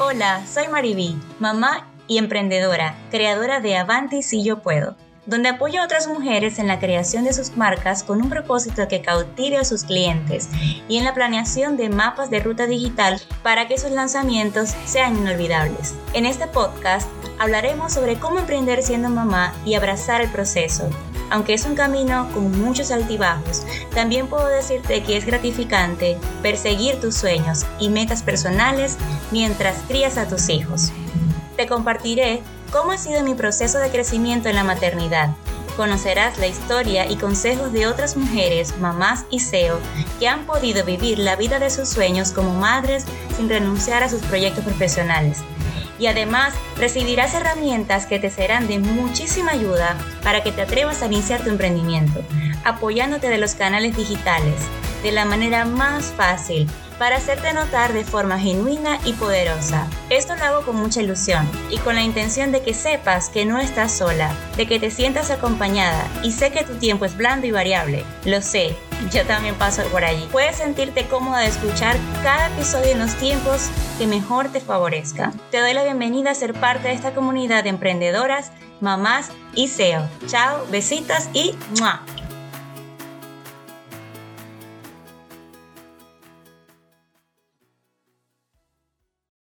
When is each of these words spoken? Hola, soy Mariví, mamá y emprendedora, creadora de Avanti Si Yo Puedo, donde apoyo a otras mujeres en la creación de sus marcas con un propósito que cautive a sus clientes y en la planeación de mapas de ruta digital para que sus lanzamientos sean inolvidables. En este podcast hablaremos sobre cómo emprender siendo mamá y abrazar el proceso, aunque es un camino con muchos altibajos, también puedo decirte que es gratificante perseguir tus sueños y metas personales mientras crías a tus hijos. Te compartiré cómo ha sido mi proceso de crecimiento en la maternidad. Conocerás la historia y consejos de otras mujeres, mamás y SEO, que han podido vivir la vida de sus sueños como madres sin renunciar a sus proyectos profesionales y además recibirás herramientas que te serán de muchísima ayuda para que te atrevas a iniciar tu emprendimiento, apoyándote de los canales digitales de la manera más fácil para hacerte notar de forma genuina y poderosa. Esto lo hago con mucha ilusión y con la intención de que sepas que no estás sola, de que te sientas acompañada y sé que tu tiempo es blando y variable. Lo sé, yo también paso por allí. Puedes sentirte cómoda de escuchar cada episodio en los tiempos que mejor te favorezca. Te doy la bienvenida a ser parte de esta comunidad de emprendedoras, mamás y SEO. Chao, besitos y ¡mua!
Hola, 0.00 0.46
soy 0.46 0.68
Mariví, 0.68 1.18
mamá 1.40 1.88
y 2.06 2.18
emprendedora, 2.18 2.94
creadora 3.10 3.58
de 3.58 3.76
Avanti 3.76 4.22
Si 4.22 4.44
Yo 4.44 4.60
Puedo, 4.62 4.94
donde 5.26 5.48
apoyo 5.48 5.80
a 5.80 5.84
otras 5.84 6.06
mujeres 6.06 6.60
en 6.60 6.68
la 6.68 6.78
creación 6.78 7.24
de 7.24 7.32
sus 7.32 7.56
marcas 7.56 8.04
con 8.04 8.22
un 8.22 8.30
propósito 8.30 8.86
que 8.86 9.02
cautive 9.02 9.56
a 9.56 9.64
sus 9.64 9.82
clientes 9.82 10.50
y 10.86 10.98
en 10.98 11.04
la 11.04 11.14
planeación 11.14 11.76
de 11.76 11.88
mapas 11.88 12.30
de 12.30 12.38
ruta 12.38 12.68
digital 12.68 13.20
para 13.42 13.66
que 13.66 13.76
sus 13.76 13.90
lanzamientos 13.90 14.70
sean 14.84 15.16
inolvidables. 15.18 15.96
En 16.12 16.26
este 16.26 16.46
podcast 16.46 17.08
hablaremos 17.40 17.92
sobre 17.92 18.20
cómo 18.20 18.38
emprender 18.38 18.84
siendo 18.84 19.08
mamá 19.08 19.52
y 19.66 19.74
abrazar 19.74 20.20
el 20.20 20.30
proceso, 20.30 20.88
aunque 21.30 21.54
es 21.54 21.64
un 21.64 21.74
camino 21.74 22.28
con 22.32 22.60
muchos 22.60 22.90
altibajos, 22.90 23.64
también 23.94 24.28
puedo 24.28 24.46
decirte 24.46 25.02
que 25.02 25.16
es 25.16 25.26
gratificante 25.26 26.18
perseguir 26.42 27.00
tus 27.00 27.16
sueños 27.16 27.66
y 27.78 27.88
metas 27.88 28.22
personales 28.22 28.96
mientras 29.30 29.76
crías 29.88 30.18
a 30.18 30.28
tus 30.28 30.48
hijos. 30.48 30.92
Te 31.56 31.66
compartiré 31.66 32.42
cómo 32.72 32.92
ha 32.92 32.98
sido 32.98 33.22
mi 33.22 33.34
proceso 33.34 33.78
de 33.78 33.90
crecimiento 33.90 34.48
en 34.48 34.56
la 34.56 34.64
maternidad. 34.64 35.30
Conocerás 35.76 36.38
la 36.38 36.48
historia 36.48 37.08
y 37.08 37.16
consejos 37.16 37.72
de 37.72 37.86
otras 37.86 38.16
mujeres, 38.16 38.76
mamás 38.78 39.24
y 39.30 39.40
SEO, 39.40 39.78
que 40.18 40.26
han 40.26 40.44
podido 40.44 40.84
vivir 40.84 41.18
la 41.18 41.36
vida 41.36 41.60
de 41.60 41.70
sus 41.70 41.88
sueños 41.88 42.32
como 42.32 42.54
madres 42.54 43.04
sin 43.36 43.48
renunciar 43.48 44.02
a 44.02 44.08
sus 44.08 44.22
proyectos 44.22 44.64
profesionales 44.64 45.42
y 45.98 46.06
además 46.06 46.54
recibirás 46.76 47.34
herramientas 47.34 48.06
que 48.06 48.18
te 48.18 48.30
serán 48.30 48.68
de 48.68 48.78
muchísima 48.78 49.52
ayuda 49.52 49.96
para 50.22 50.42
que 50.42 50.52
te 50.52 50.62
atrevas 50.62 51.02
a 51.02 51.06
iniciar 51.06 51.42
tu 51.42 51.50
emprendimiento, 51.50 52.22
apoyándote 52.64 53.28
de 53.28 53.38
los 53.38 53.54
canales 53.54 53.96
digitales 53.96 54.54
de 55.02 55.12
la 55.12 55.24
manera 55.24 55.64
más 55.64 56.12
fácil 56.16 56.68
para 56.98 57.16
hacerte 57.16 57.52
notar 57.52 57.92
de 57.92 58.04
forma 58.04 58.38
genuina 58.38 58.98
y 59.04 59.12
poderosa. 59.12 59.86
Esto 60.10 60.34
lo 60.36 60.44
hago 60.44 60.62
con 60.62 60.76
mucha 60.76 61.02
ilusión 61.02 61.48
y 61.70 61.78
con 61.78 61.94
la 61.94 62.02
intención 62.02 62.52
de 62.52 62.62
que 62.62 62.74
sepas 62.74 63.28
que 63.28 63.44
no 63.44 63.58
estás 63.58 63.92
sola, 63.92 64.34
de 64.56 64.66
que 64.66 64.80
te 64.80 64.90
sientas 64.90 65.30
acompañada 65.30 66.06
y 66.22 66.32
sé 66.32 66.50
que 66.50 66.64
tu 66.64 66.74
tiempo 66.74 67.04
es 67.04 67.16
blando 67.16 67.46
y 67.46 67.50
variable. 67.50 68.04
Lo 68.24 68.42
sé, 68.42 68.76
yo 69.12 69.24
también 69.26 69.54
paso 69.54 69.82
por 69.84 70.04
allí. 70.04 70.28
Puedes 70.32 70.56
sentirte 70.56 71.06
cómoda 71.06 71.40
de 71.40 71.48
escuchar 71.48 71.96
cada 72.22 72.48
episodio 72.48 72.92
en 72.92 72.98
los 72.98 73.14
tiempos 73.14 73.68
que 73.98 74.06
mejor 74.06 74.48
te 74.50 74.60
favorezca. 74.60 75.32
Te 75.50 75.60
doy 75.60 75.74
la 75.74 75.84
bienvenida 75.84 76.32
a 76.32 76.34
ser 76.34 76.52
parte 76.54 76.88
de 76.88 76.94
esta 76.94 77.14
comunidad 77.14 77.64
de 77.64 77.70
emprendedoras, 77.70 78.52
mamás 78.80 79.30
y 79.54 79.68
SEO. 79.68 80.08
Chao, 80.26 80.66
besitos 80.70 81.28
y 81.32 81.54
¡mua! 81.78 82.02